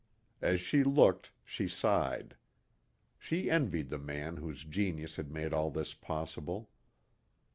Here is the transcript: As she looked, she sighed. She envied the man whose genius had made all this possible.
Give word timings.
As 0.41 0.59
she 0.59 0.83
looked, 0.83 1.31
she 1.45 1.67
sighed. 1.67 2.35
She 3.19 3.51
envied 3.51 3.89
the 3.89 3.99
man 3.99 4.37
whose 4.37 4.63
genius 4.63 5.17
had 5.17 5.29
made 5.31 5.53
all 5.53 5.69
this 5.69 5.93
possible. 5.93 6.71